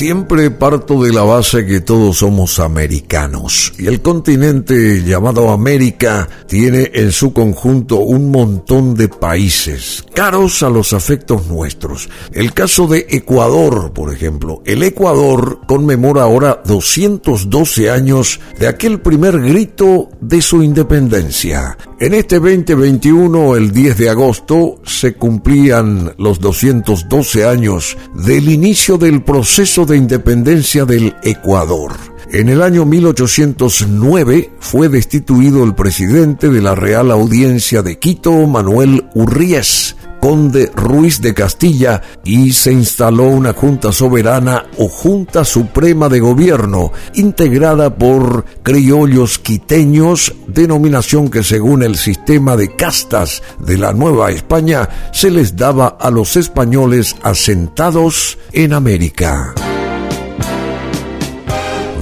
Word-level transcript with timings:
Siempre 0.00 0.50
parto 0.50 1.02
de 1.02 1.12
la 1.12 1.24
base 1.24 1.66
que 1.66 1.82
todos 1.82 2.20
somos 2.20 2.58
americanos 2.58 3.74
y 3.78 3.86
el 3.86 4.00
continente 4.00 5.04
llamado 5.04 5.50
América 5.50 6.26
tiene 6.46 6.90
en 6.94 7.12
su 7.12 7.34
conjunto 7.34 7.96
un 7.96 8.30
montón 8.30 8.94
de 8.94 9.08
países 9.08 10.02
caros 10.14 10.62
a 10.62 10.70
los 10.70 10.94
afectos 10.94 11.48
nuestros. 11.48 12.08
El 12.32 12.54
caso 12.54 12.86
de 12.86 13.08
Ecuador, 13.10 13.92
por 13.92 14.10
ejemplo. 14.10 14.62
El 14.64 14.82
Ecuador 14.84 15.60
conmemora 15.66 16.22
ahora 16.22 16.62
212 16.64 17.90
años 17.90 18.40
de 18.58 18.68
aquel 18.68 19.02
primer 19.02 19.38
grito 19.38 20.08
de 20.22 20.40
su 20.40 20.62
independencia. 20.62 21.76
En 22.00 22.14
este 22.14 22.36
2021, 22.36 23.56
el 23.56 23.72
10 23.72 23.98
de 23.98 24.08
agosto, 24.08 24.80
se 24.86 25.12
cumplían 25.16 26.14
los 26.16 26.40
212 26.40 27.44
años 27.44 27.94
del 28.14 28.48
inicio 28.48 28.96
del 28.96 29.22
proceso 29.22 29.84
de 29.84 29.98
independencia 29.98 30.86
del 30.86 31.14
Ecuador. 31.22 31.92
En 32.32 32.48
el 32.48 32.62
año 32.62 32.86
1809 32.86 34.50
fue 34.60 34.88
destituido 34.88 35.62
el 35.62 35.74
presidente 35.74 36.48
de 36.48 36.62
la 36.62 36.74
Real 36.74 37.10
Audiencia 37.10 37.82
de 37.82 37.98
Quito, 37.98 38.46
Manuel 38.46 39.04
Urríez, 39.14 39.96
conde 40.20 40.70
Ruiz 40.74 41.20
de 41.20 41.34
Castilla, 41.34 42.02
y 42.24 42.52
se 42.52 42.72
instaló 42.72 43.24
una 43.24 43.52
Junta 43.52 43.92
Soberana 43.92 44.66
o 44.78 44.88
Junta 44.88 45.44
Suprema 45.44 46.08
de 46.08 46.20
Gobierno, 46.20 46.92
integrada 47.14 47.94
por 47.96 48.44
criollos 48.62 49.38
quiteños, 49.38 50.34
denominación 50.46 51.30
que 51.30 51.42
según 51.42 51.82
el 51.82 51.96
sistema 51.96 52.56
de 52.56 52.74
castas 52.76 53.42
de 53.58 53.78
la 53.78 53.92
Nueva 53.92 54.30
España 54.30 54.88
se 55.12 55.30
les 55.30 55.56
daba 55.56 55.96
a 56.00 56.10
los 56.10 56.36
españoles 56.36 57.16
asentados 57.22 58.38
en 58.52 58.72
América. 58.72 59.54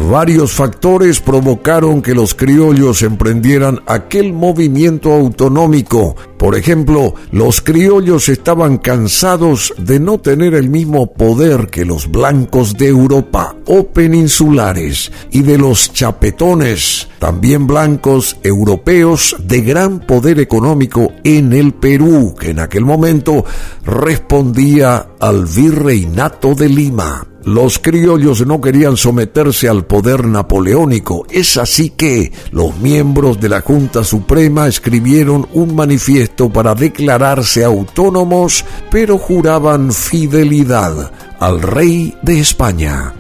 Varios 0.06 0.52
factores 0.52 1.20
provocaron 1.20 2.00
que 2.00 2.14
los 2.14 2.34
criollos 2.34 3.02
emprendieran 3.02 3.80
aquel 3.86 4.32
movimiento 4.32 5.12
autonómico. 5.12 6.16
Por 6.38 6.56
ejemplo, 6.56 7.14
los 7.30 7.60
criollos 7.60 8.28
estaban 8.28 8.78
cansados 8.78 9.74
de 9.76 10.00
no 10.00 10.19
tener 10.19 10.54
el 10.54 10.70
mismo 10.70 11.12
poder 11.12 11.66
que 11.66 11.84
los 11.84 12.10
blancos 12.10 12.74
de 12.78 12.86
Europa 12.86 13.56
o 13.66 13.88
peninsulares 13.88 15.12
y 15.30 15.42
de 15.42 15.58
los 15.58 15.92
chapetones, 15.92 17.08
también 17.19 17.66
blancos 17.66 18.38
europeos 18.44 19.36
de 19.42 19.60
gran 19.60 20.00
poder 20.00 20.38
económico 20.38 21.12
en 21.24 21.52
el 21.52 21.74
Perú, 21.74 22.34
que 22.38 22.50
en 22.50 22.60
aquel 22.60 22.84
momento 22.84 23.44
respondía 23.84 25.08
al 25.19 25.44
virreinato 25.44 26.54
de 26.54 26.69
Lima. 26.69 27.26
Los 27.44 27.78
criollos 27.78 28.47
no 28.47 28.61
querían 28.61 28.97
someterse 28.97 29.69
al 29.69 29.84
poder 29.86 30.27
napoleónico. 30.27 31.25
Es 31.31 31.56
así 31.56 31.91
que 31.91 32.33
los 32.50 32.77
miembros 32.78 33.41
de 33.41 33.48
la 33.48 33.61
Junta 33.61 34.05
Suprema 34.05 34.67
escribieron 34.67 35.47
un 35.53 35.75
manifiesto 35.75 36.50
para 36.50 36.75
declararse 36.75 37.64
autónomos, 37.64 38.64
pero 38.91 39.19
juraban 39.19 39.92
fidelidad 39.92 41.12
al 41.39 41.62
rey 41.62 42.14
de 42.22 42.41
España. 42.41 43.14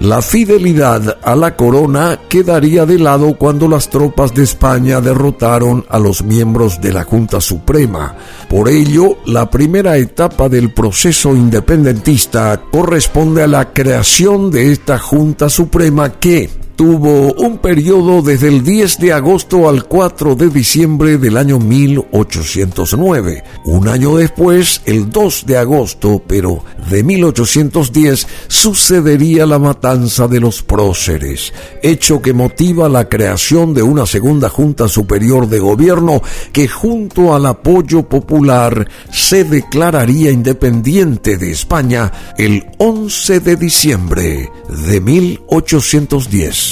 La 0.00 0.22
fidelidad 0.22 1.18
a 1.22 1.36
la 1.36 1.54
corona 1.54 2.18
quedaría 2.26 2.86
de 2.86 2.98
lado 2.98 3.36
cuando 3.36 3.68
las 3.68 3.90
tropas 3.90 4.32
de 4.32 4.44
España 4.44 4.98
derrotaron 4.98 5.84
a 5.90 5.98
los 5.98 6.22
miembros 6.24 6.80
de 6.80 6.94
la 6.94 7.04
Junta 7.04 7.38
Suprema. 7.38 8.16
Por 8.48 8.70
ello, 8.70 9.18
la 9.26 9.50
primera 9.50 9.98
etapa 9.98 10.48
del 10.48 10.72
proceso 10.72 11.36
independentista 11.36 12.62
corresponde 12.72 13.42
a 13.42 13.46
la 13.46 13.74
creación 13.74 14.50
de 14.50 14.72
esta 14.72 14.98
Junta 14.98 15.50
Suprema 15.50 16.12
que, 16.12 16.48
tuvo 16.80 17.34
un 17.34 17.58
periodo 17.58 18.22
desde 18.22 18.48
el 18.48 18.64
10 18.64 19.00
de 19.00 19.12
agosto 19.12 19.68
al 19.68 19.84
4 19.84 20.34
de 20.34 20.48
diciembre 20.48 21.18
del 21.18 21.36
año 21.36 21.58
1809. 21.58 23.44
Un 23.66 23.86
año 23.86 24.16
después, 24.16 24.80
el 24.86 25.10
2 25.10 25.44
de 25.44 25.58
agosto, 25.58 26.22
pero 26.26 26.64
de 26.88 27.04
1810, 27.04 28.26
sucedería 28.48 29.44
la 29.44 29.58
matanza 29.58 30.26
de 30.26 30.40
los 30.40 30.62
próceres, 30.62 31.52
hecho 31.82 32.22
que 32.22 32.32
motiva 32.32 32.88
la 32.88 33.10
creación 33.10 33.74
de 33.74 33.82
una 33.82 34.06
segunda 34.06 34.48
Junta 34.48 34.88
Superior 34.88 35.50
de 35.50 35.58
Gobierno 35.58 36.22
que 36.50 36.66
junto 36.66 37.34
al 37.34 37.44
apoyo 37.44 38.08
popular 38.08 38.88
se 39.12 39.44
declararía 39.44 40.30
independiente 40.30 41.36
de 41.36 41.50
España 41.50 42.10
el 42.38 42.64
11 42.78 43.40
de 43.40 43.56
diciembre 43.56 44.50
de 44.86 45.00
1810. 45.02 46.69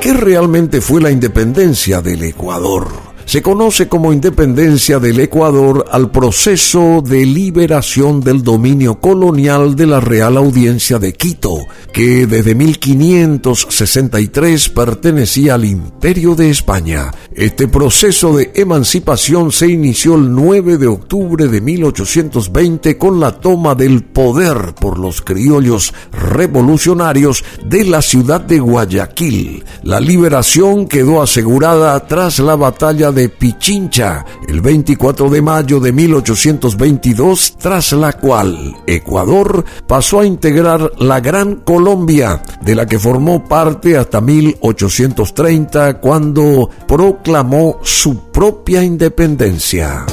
¿Qué 0.00 0.12
realmente 0.12 0.80
fue 0.80 1.00
la 1.00 1.10
independencia 1.10 2.00
del 2.00 2.22
Ecuador? 2.22 3.15
Se 3.26 3.42
conoce 3.42 3.88
como 3.88 4.12
independencia 4.12 5.00
del 5.00 5.18
Ecuador 5.18 5.86
al 5.90 6.12
proceso 6.12 7.02
de 7.04 7.26
liberación 7.26 8.20
del 8.20 8.44
dominio 8.44 9.00
colonial 9.00 9.74
de 9.74 9.86
la 9.86 9.98
Real 9.98 10.36
Audiencia 10.36 11.00
de 11.00 11.12
Quito, 11.12 11.66
que 11.92 12.28
desde 12.28 12.54
1563 12.54 14.68
pertenecía 14.68 15.54
al 15.54 15.64
Imperio 15.64 16.36
de 16.36 16.50
España. 16.50 17.10
Este 17.34 17.66
proceso 17.66 18.36
de 18.36 18.52
emancipación 18.54 19.50
se 19.50 19.66
inició 19.66 20.14
el 20.14 20.32
9 20.32 20.78
de 20.78 20.86
octubre 20.86 21.48
de 21.48 21.60
1820 21.60 22.96
con 22.96 23.18
la 23.18 23.32
toma 23.32 23.74
del 23.74 24.04
poder 24.04 24.72
por 24.80 25.00
los 25.00 25.20
criollos 25.20 25.92
revolucionarios 26.12 27.42
de 27.64 27.86
la 27.86 28.02
ciudad 28.02 28.40
de 28.40 28.60
Guayaquil. 28.60 29.64
La 29.82 29.98
liberación 29.98 30.86
quedó 30.86 31.20
asegurada 31.20 32.06
tras 32.06 32.38
la 32.38 32.54
batalla 32.54 33.15
de 33.16 33.30
Pichincha 33.30 34.24
el 34.46 34.60
24 34.60 35.30
de 35.30 35.40
mayo 35.40 35.80
de 35.80 35.90
1822, 35.90 37.56
tras 37.58 37.92
la 37.92 38.12
cual 38.12 38.76
Ecuador 38.86 39.64
pasó 39.86 40.20
a 40.20 40.26
integrar 40.26 40.92
la 40.98 41.20
Gran 41.20 41.56
Colombia, 41.56 42.42
de 42.60 42.74
la 42.74 42.86
que 42.86 42.98
formó 42.98 43.42
parte 43.42 43.96
hasta 43.96 44.20
1830, 44.20 45.98
cuando 45.98 46.68
proclamó 46.86 47.80
su 47.82 48.30
propia 48.30 48.84
independencia. 48.84 50.04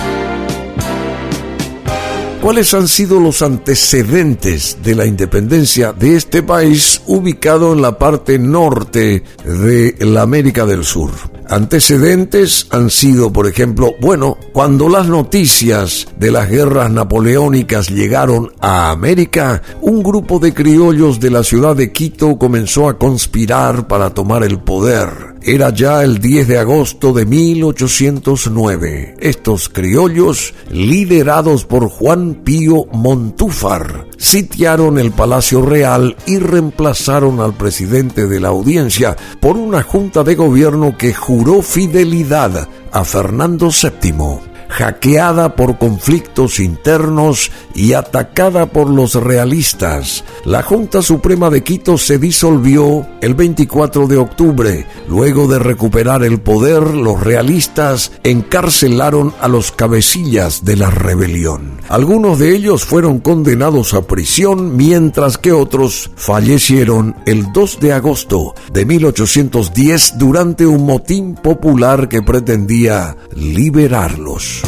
¿Cuáles 2.42 2.74
han 2.74 2.88
sido 2.88 3.20
los 3.20 3.42
antecedentes 3.42 4.78
de 4.82 4.96
la 4.96 5.06
independencia 5.06 5.92
de 5.92 6.16
este 6.16 6.42
país 6.42 7.02
ubicado 7.06 7.74
en 7.74 7.82
la 7.82 7.98
parte 7.98 8.40
norte 8.40 9.24
de 9.46 9.96
la 10.00 10.22
América 10.22 10.66
del 10.66 10.86
Sur? 10.86 11.33
Antecedentes 11.50 12.68
han 12.72 12.90
sido, 12.90 13.32
por 13.32 13.48
ejemplo, 13.48 13.96
bueno, 14.00 14.38
cuando 14.54 14.90
las 14.90 15.08
noticias 15.08 16.08
de 16.18 16.32
las 16.32 16.50
guerras 16.50 16.90
napoleónicas 16.90 17.90
llegaron 17.90 18.52
a 18.60 18.92
América, 18.92 19.62
un 19.82 20.02
grupo 20.02 20.40
de 20.40 20.54
criollos 20.54 21.20
de 21.20 21.32
la 21.32 21.44
ciudad 21.44 21.76
de 21.76 21.92
Quito 21.92 22.38
comenzó 22.38 22.88
a 22.88 22.98
conspirar 22.98 23.88
para 23.88 24.10
tomar 24.12 24.44
el 24.44 24.60
poder. 24.60 25.33
Era 25.46 25.72
ya 25.72 26.04
el 26.04 26.20
10 26.20 26.48
de 26.48 26.58
agosto 26.58 27.12
de 27.12 27.26
1809. 27.26 29.18
Estos 29.20 29.68
criollos, 29.68 30.54
liderados 30.72 31.66
por 31.66 31.90
Juan 31.90 32.36
Pío 32.46 32.86
Montúfar, 32.94 34.08
sitiaron 34.18 34.98
el 34.98 35.12
Palacio 35.12 35.62
Real 35.62 36.16
y 36.26 36.40
reemplazaron 36.40 37.42
al 37.42 37.56
presidente 37.56 38.28
de 38.28 38.40
la 38.40 38.48
audiencia 38.48 39.18
por 39.42 39.58
una 39.58 39.84
junta 39.84 40.24
de 40.24 40.36
gobierno 40.36 40.98
que 40.98 41.14
juró 41.14 41.62
fidelidad 41.62 42.70
a 42.94 43.04
Fernando 43.04 43.70
VII 43.70 44.53
hackeada 44.74 45.56
por 45.56 45.78
conflictos 45.78 46.60
internos 46.60 47.52
y 47.76 47.94
atacada 47.94 48.66
por 48.66 48.90
los 48.90 49.14
realistas. 49.16 50.24
La 50.46 50.64
Junta 50.64 51.02
Suprema 51.02 51.50
de 51.50 51.64
Quito 51.64 51.98
se 51.98 52.18
disolvió 52.18 53.08
el 53.22 53.36
24 53.36 54.08
de 54.08 54.18
octubre. 54.18 54.88
Luego 55.08 55.48
de 55.48 55.60
recuperar 55.60 56.24
el 56.24 56.42
poder, 56.42 56.82
los 56.96 57.22
realistas 57.22 58.12
encarcelaron 58.24 59.34
a 59.40 59.48
los 59.48 59.72
cabecillas 59.72 60.66
de 60.66 60.76
la 60.76 60.90
rebelión. 60.90 61.80
Algunos 61.88 62.40
de 62.40 62.56
ellos 62.56 62.84
fueron 62.84 63.20
condenados 63.20 63.94
a 63.94 64.02
prisión, 64.02 64.76
mientras 64.76 65.38
que 65.38 65.52
otros 65.52 66.10
fallecieron 66.16 67.16
el 67.28 67.52
2 67.54 67.80
de 67.80 67.94
agosto 67.94 68.56
de 68.72 68.86
1810 68.86 70.18
durante 70.18 70.66
un 70.66 70.86
motín 70.86 71.36
popular 71.36 72.10
que 72.10 72.24
pretendía 72.24 73.16
liberarlos 73.36 74.63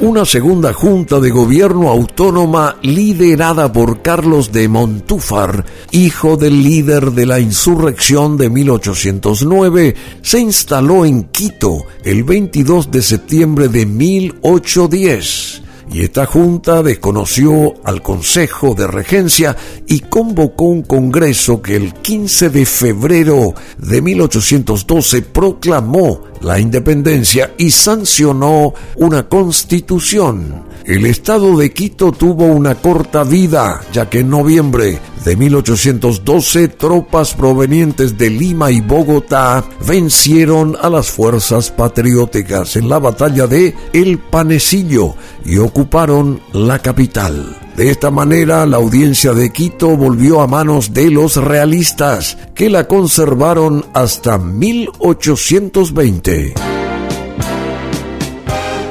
una 0.00 0.24
segunda 0.24 0.72
junta 0.72 1.18
de 1.18 1.30
gobierno 1.30 1.88
autónoma 1.88 2.76
liderada 2.82 3.72
por 3.72 4.02
Carlos 4.02 4.52
de 4.52 4.68
Montúfar, 4.68 5.64
hijo 5.90 6.36
del 6.36 6.62
líder 6.62 7.10
de 7.10 7.26
la 7.26 7.40
insurrección 7.40 8.36
de 8.36 8.48
1809, 8.48 9.96
se 10.22 10.38
instaló 10.38 11.04
en 11.04 11.24
Quito 11.24 11.86
el 12.04 12.22
22 12.22 12.90
de 12.92 13.02
septiembre 13.02 13.68
de 13.68 13.84
1810. 13.84 15.62
Y 15.92 16.02
esta 16.02 16.26
junta 16.26 16.82
desconoció 16.82 17.74
al 17.84 18.02
Consejo 18.02 18.74
de 18.74 18.86
Regencia 18.86 19.56
y 19.86 20.00
convocó 20.00 20.64
un 20.64 20.82
congreso 20.82 21.62
que 21.62 21.76
el 21.76 21.94
15 21.94 22.50
de 22.50 22.66
febrero 22.66 23.54
de 23.78 24.02
1812 24.02 25.22
proclamó 25.22 26.22
la 26.40 26.58
independencia 26.58 27.54
y 27.56 27.70
sancionó 27.70 28.74
una 28.96 29.28
constitución. 29.28 30.64
El 30.84 31.06
estado 31.06 31.56
de 31.56 31.72
Quito 31.72 32.12
tuvo 32.12 32.44
una 32.44 32.76
corta 32.76 33.24
vida, 33.24 33.80
ya 33.92 34.08
que 34.08 34.20
en 34.20 34.30
noviembre 34.30 35.00
de 35.24 35.34
1812 35.34 36.68
tropas 36.68 37.34
provenientes 37.34 38.16
de 38.16 38.30
Lima 38.30 38.70
y 38.70 38.80
Bogotá 38.80 39.64
vencieron 39.84 40.76
a 40.80 40.88
las 40.88 41.10
fuerzas 41.10 41.72
patrióticas 41.72 42.76
en 42.76 42.88
la 42.88 43.00
batalla 43.00 43.48
de 43.48 43.74
El 43.92 44.18
Panecillo 44.18 45.16
y 45.44 45.58
ocuparon 45.76 46.40
la 46.54 46.78
capital. 46.78 47.54
De 47.76 47.90
esta 47.90 48.10
manera, 48.10 48.64
la 48.64 48.78
audiencia 48.78 49.34
de 49.34 49.50
Quito 49.50 49.94
volvió 49.94 50.40
a 50.40 50.46
manos 50.46 50.94
de 50.94 51.10
los 51.10 51.36
realistas, 51.36 52.38
que 52.54 52.70
la 52.70 52.88
conservaron 52.88 53.84
hasta 53.92 54.38
1820. 54.38 56.75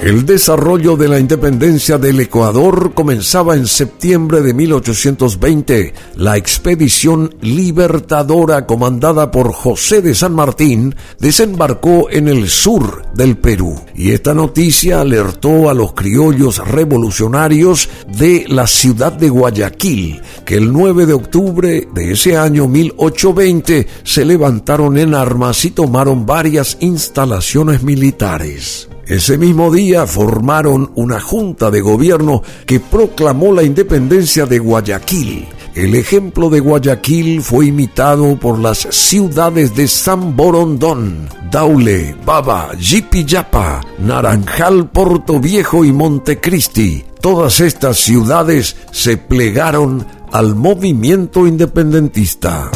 El 0.06 0.24
desarrollo 0.24 0.98
de 0.98 1.07
la 1.07 1.18
independencia 1.18 1.98
del 1.98 2.19
Ecuador 2.19 2.94
comenzaba 2.94 3.56
en 3.56 3.66
septiembre 3.66 4.44
de 4.44 4.54
1820. 4.54 5.96
La 6.16 6.38
expedición 6.38 7.34
libertadora 7.42 8.68
comandada 8.68 9.31
por 9.31 9.52
José 9.52 10.04
de 10.04 10.13
San 10.13 10.36
Martín 10.36 10.94
desembarcó 11.18 12.07
en 12.12 12.28
el 12.28 12.50
sur 12.50 13.07
del 13.16 13.36
Perú 13.36 13.81
y 13.96 14.12
esta 14.12 14.36
noticia 14.36 15.02
alertó 15.02 15.72
a 15.72 15.74
los 15.74 15.94
criollos 15.94 16.60
revolucionarios 16.60 17.90
de 18.16 18.46
la 18.48 18.68
ciudad 18.68 19.12
de 19.12 19.30
Guayaquil, 19.30 20.22
que 20.46 20.58
el 20.58 20.72
9 20.72 21.08
de 21.08 21.13
octubre 21.13 21.88
de 21.96 22.12
ese 22.12 22.38
año 22.38 22.68
1820 22.68 23.88
se 24.04 24.24
levantaron 24.24 25.00
en 25.00 25.16
armas 25.16 25.66
y 25.66 25.72
tomaron 25.72 26.28
varias 26.28 26.78
instalaciones 26.80 27.81
militares. 27.81 28.88
Ese 29.07 29.38
mismo 29.38 29.72
día 29.72 30.07
formaron 30.07 30.92
una 30.96 31.19
junta 31.19 31.69
de 31.69 31.80
gobierno 31.80 32.42
que 32.66 32.80
proclamó 32.80 33.54
la 33.54 33.62
independencia 33.62 34.48
de 34.48 34.57
Guayaquil. 34.57 35.48
El 35.75 35.94
ejemplo 35.94 36.50
de 36.50 36.60
Guayaquil 36.60 37.42
fue 37.42 37.68
imitado 37.68 38.40
por 38.40 38.57
las 38.57 38.80
ciudades 38.90 39.75
de 39.75 39.88
San 39.88 40.36
Borondón, 40.36 41.30
Daule, 41.52 42.16
Baba, 42.25 42.72
Yipiyapa, 42.80 43.81
Naranjal, 44.00 44.90
Porto 44.90 45.40
Viejo 45.40 45.86
y 45.86 45.92
Montecristi. 45.92 47.04
Todas 47.22 47.60
estas 47.60 47.98
ciudades 47.98 48.75
se 48.92 49.18
plegaron 49.18 50.08
al 50.31 50.56
movimiento 50.56 51.46
independentista. 51.46 52.72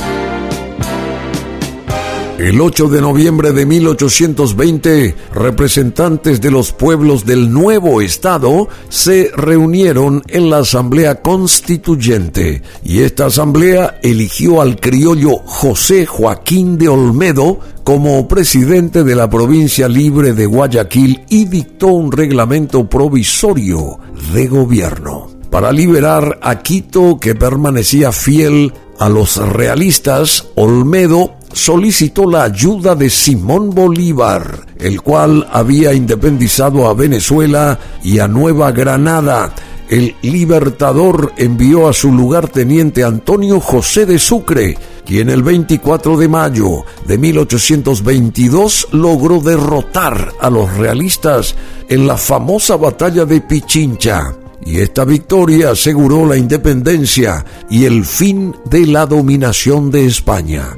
El 2.39 2.61
8 2.61 2.87
de 2.87 3.01
noviembre 3.01 3.51
de 3.51 3.65
1820, 3.65 5.13
representantes 5.33 6.39
de 6.39 6.49
los 6.49 6.71
pueblos 6.71 7.25
del 7.25 7.51
nuevo 7.51 7.99
Estado 7.99 8.69
se 8.87 9.29
reunieron 9.35 10.23
en 10.29 10.49
la 10.49 10.59
Asamblea 10.59 11.21
Constituyente 11.21 12.63
y 12.81 13.01
esta 13.01 13.25
asamblea 13.25 13.99
eligió 14.03 14.61
al 14.61 14.79
criollo 14.79 15.39
José 15.45 16.05
Joaquín 16.05 16.77
de 16.77 16.87
Olmedo 16.87 17.59
como 17.83 18.25
presidente 18.29 19.03
de 19.03 19.15
la 19.15 19.29
provincia 19.29 19.89
libre 19.89 20.31
de 20.31 20.45
Guayaquil 20.45 21.25
y 21.27 21.43
dictó 21.43 21.87
un 21.87 22.09
reglamento 22.09 22.87
provisorio 22.87 23.99
de 24.33 24.47
gobierno 24.47 25.27
para 25.49 25.73
liberar 25.73 26.39
a 26.41 26.59
Quito 26.61 27.19
que 27.19 27.35
permanecía 27.35 28.13
fiel 28.13 28.71
a 28.97 29.09
los 29.09 29.35
realistas, 29.35 30.47
Olmedo 30.55 31.38
solicitó 31.59 32.25
la 32.25 32.43
ayuda 32.43 32.95
de 32.95 33.09
Simón 33.09 33.71
Bolívar, 33.71 34.65
el 34.79 35.01
cual 35.01 35.45
había 35.51 35.93
independizado 35.93 36.87
a 36.87 36.93
Venezuela 36.93 37.77
y 38.01 38.19
a 38.19 38.29
Nueva 38.29 38.71
Granada. 38.71 39.53
El 39.89 40.15
libertador 40.21 41.33
envió 41.35 41.89
a 41.89 41.93
su 41.93 42.13
lugarteniente 42.13 43.03
Antonio 43.03 43.59
José 43.59 44.05
de 44.05 44.19
Sucre, 44.19 44.77
quien 45.05 45.29
el 45.29 45.43
24 45.43 46.15
de 46.15 46.29
mayo 46.29 46.85
de 47.05 47.17
1822 47.17 48.87
logró 48.93 49.41
derrotar 49.41 50.31
a 50.39 50.49
los 50.49 50.73
realistas 50.77 51.55
en 51.89 52.07
la 52.07 52.15
famosa 52.15 52.77
batalla 52.77 53.25
de 53.25 53.41
Pichincha. 53.41 54.33
Y 54.65 54.79
esta 54.79 55.03
victoria 55.03 55.71
aseguró 55.71 56.25
la 56.25 56.37
independencia 56.37 57.45
y 57.69 57.83
el 57.83 58.05
fin 58.05 58.55
de 58.65 58.87
la 58.87 59.05
dominación 59.05 59.91
de 59.91 60.05
España. 60.05 60.77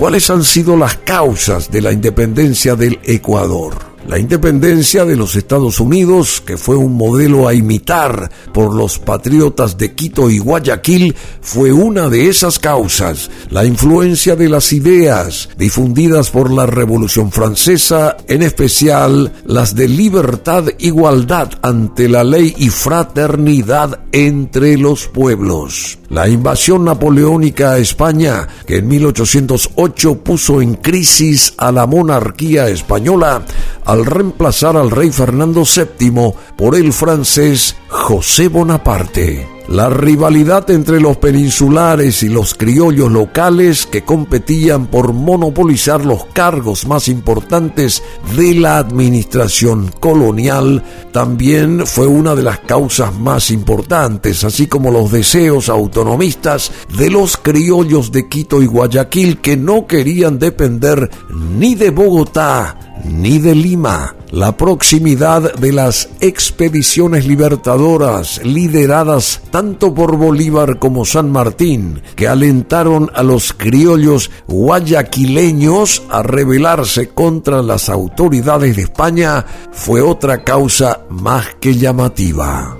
¿Cuáles 0.00 0.30
han 0.30 0.44
sido 0.44 0.78
las 0.78 0.96
causas 0.96 1.70
de 1.70 1.82
la 1.82 1.92
independencia 1.92 2.74
del 2.74 2.98
Ecuador? 3.04 3.89
La 4.08 4.18
independencia 4.18 5.04
de 5.04 5.14
los 5.14 5.36
Estados 5.36 5.78
Unidos, 5.78 6.42
que 6.44 6.56
fue 6.56 6.74
un 6.74 6.94
modelo 6.94 7.46
a 7.46 7.54
imitar 7.54 8.30
por 8.52 8.74
los 8.74 8.98
patriotas 8.98 9.76
de 9.76 9.94
Quito 9.94 10.30
y 10.30 10.38
Guayaquil, 10.38 11.14
fue 11.40 11.72
una 11.72 12.08
de 12.08 12.28
esas 12.28 12.58
causas. 12.58 13.30
La 13.50 13.64
influencia 13.64 14.36
de 14.36 14.48
las 14.48 14.72
ideas 14.72 15.50
difundidas 15.58 16.30
por 16.30 16.50
la 16.50 16.66
Revolución 16.66 17.30
Francesa, 17.30 18.16
en 18.26 18.42
especial 18.42 19.32
las 19.44 19.74
de 19.74 19.86
libertad, 19.86 20.64
igualdad 20.78 21.50
ante 21.62 22.08
la 22.08 22.24
ley 22.24 22.54
y 22.56 22.70
fraternidad 22.70 24.00
entre 24.12 24.76
los 24.78 25.08
pueblos. 25.08 25.98
La 26.08 26.28
invasión 26.28 26.84
napoleónica 26.84 27.72
a 27.72 27.78
España, 27.78 28.48
que 28.66 28.78
en 28.78 28.88
1808 28.88 30.18
puso 30.24 30.60
en 30.60 30.74
crisis 30.74 31.54
a 31.56 31.70
la 31.70 31.86
monarquía 31.86 32.68
española, 32.68 33.44
al 33.90 34.06
reemplazar 34.06 34.76
al 34.76 34.88
rey 34.88 35.10
Fernando 35.10 35.64
VII 35.64 36.32
por 36.56 36.76
el 36.76 36.92
francés 36.92 37.74
José 37.88 38.46
Bonaparte. 38.46 39.59
La 39.68 39.88
rivalidad 39.88 40.68
entre 40.70 41.00
los 41.00 41.16
peninsulares 41.18 42.22
y 42.24 42.28
los 42.28 42.54
criollos 42.54 43.10
locales 43.12 43.86
que 43.86 44.02
competían 44.02 44.88
por 44.88 45.12
monopolizar 45.12 46.04
los 46.04 46.24
cargos 46.26 46.86
más 46.86 47.06
importantes 47.08 48.02
de 48.36 48.54
la 48.54 48.78
administración 48.78 49.92
colonial 50.00 50.82
también 51.12 51.86
fue 51.86 52.06
una 52.08 52.34
de 52.34 52.42
las 52.42 52.58
causas 52.60 53.16
más 53.18 53.50
importantes, 53.50 54.42
así 54.42 54.66
como 54.66 54.90
los 54.90 55.12
deseos 55.12 55.68
autonomistas 55.68 56.72
de 56.96 57.10
los 57.10 57.36
criollos 57.36 58.10
de 58.10 58.28
Quito 58.28 58.62
y 58.62 58.66
Guayaquil 58.66 59.40
que 59.40 59.56
no 59.56 59.86
querían 59.86 60.38
depender 60.38 61.10
ni 61.30 61.74
de 61.76 61.90
Bogotá 61.90 62.76
ni 63.04 63.38
de 63.38 63.54
Lima. 63.54 64.14
La 64.30 64.56
proximidad 64.56 65.54
de 65.54 65.72
las 65.72 66.08
expediciones 66.20 67.26
libertadoras 67.26 68.40
lideradas 68.44 69.42
tanto 69.50 69.92
por 69.92 70.16
Bolívar 70.16 70.78
como 70.78 71.04
San 71.04 71.32
Martín, 71.32 72.00
que 72.14 72.28
alentaron 72.28 73.10
a 73.14 73.24
los 73.24 73.52
criollos 73.52 74.30
guayaquileños 74.46 76.02
a 76.10 76.22
rebelarse 76.22 77.08
contra 77.08 77.60
las 77.62 77.88
autoridades 77.88 78.76
de 78.76 78.82
España, 78.82 79.44
fue 79.72 80.00
otra 80.00 80.44
causa 80.44 81.00
más 81.08 81.46
que 81.60 81.74
llamativa. 81.74 82.76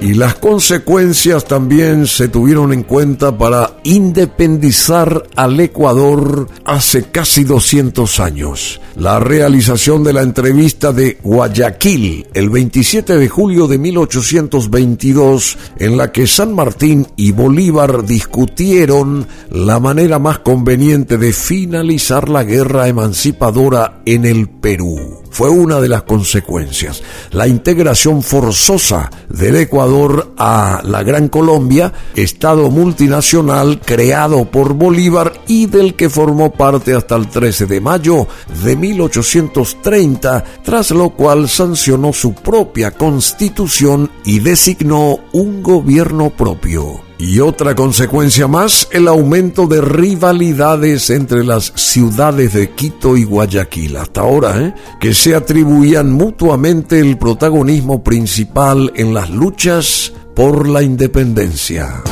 Y 0.00 0.14
las 0.14 0.36
consecuencias 0.36 1.44
también 1.44 2.06
se 2.06 2.28
tuvieron 2.28 2.72
en 2.72 2.84
cuenta 2.84 3.36
para 3.36 3.78
independizar 3.82 5.24
al 5.34 5.58
Ecuador 5.58 6.46
hace 6.64 7.10
casi 7.10 7.42
200 7.42 8.20
años. 8.20 8.80
La 8.94 9.18
realización 9.18 10.04
de 10.04 10.12
la 10.12 10.22
entrevista 10.22 10.92
de 10.92 11.18
Guayaquil 11.22 12.28
el 12.32 12.48
27 12.48 13.16
de 13.16 13.28
julio 13.28 13.66
de 13.66 13.78
1822, 13.78 15.58
en 15.80 15.96
la 15.96 16.12
que 16.12 16.28
San 16.28 16.54
Martín 16.54 17.08
y 17.16 17.32
Bolívar 17.32 18.04
discutieron 18.04 19.26
la 19.50 19.80
manera 19.80 20.20
más 20.20 20.38
conveniente 20.38 21.18
de 21.18 21.32
finalizar 21.32 22.28
la 22.28 22.44
guerra 22.44 22.86
emancipadora 22.86 24.00
en 24.04 24.24
el 24.24 24.48
Perú 24.48 25.18
fue 25.30 25.50
una 25.50 25.80
de 25.80 25.88
las 25.88 26.02
consecuencias. 26.02 27.02
La 27.30 27.46
integración 27.46 28.22
forzosa 28.22 29.10
del 29.28 29.56
Ecuador 29.56 29.87
a 30.36 30.80
la 30.84 31.02
Gran 31.02 31.28
Colombia, 31.28 31.92
Estado 32.14 32.70
multinacional 32.70 33.80
creado 33.80 34.44
por 34.44 34.74
Bolívar 34.74 35.32
y 35.46 35.66
del 35.66 35.94
que 35.94 36.10
formó 36.10 36.52
parte 36.52 36.94
hasta 36.94 37.16
el 37.16 37.28
13 37.28 37.66
de 37.66 37.80
mayo 37.80 38.26
de 38.64 38.76
1830, 38.76 40.44
tras 40.62 40.90
lo 40.90 41.10
cual 41.10 41.48
sancionó 41.48 42.12
su 42.12 42.34
propia 42.34 42.90
constitución 42.90 44.10
y 44.24 44.40
designó 44.40 45.20
un 45.32 45.62
gobierno 45.62 46.30
propio. 46.30 47.07
Y 47.18 47.40
otra 47.40 47.74
consecuencia 47.74 48.46
más, 48.46 48.88
el 48.92 49.08
aumento 49.08 49.66
de 49.66 49.80
rivalidades 49.80 51.10
entre 51.10 51.42
las 51.44 51.72
ciudades 51.74 52.52
de 52.52 52.70
Quito 52.70 53.16
y 53.16 53.24
Guayaquil. 53.24 53.96
Hasta 53.96 54.20
ahora, 54.20 54.62
¿eh? 54.62 54.74
que 55.00 55.12
se 55.12 55.34
atribuían 55.34 56.12
mutuamente 56.12 57.00
el 57.00 57.18
protagonismo 57.18 58.04
principal 58.04 58.92
en 58.94 59.14
las 59.14 59.30
luchas 59.30 60.12
por 60.36 60.68
la 60.68 60.82
independencia. 60.82 62.04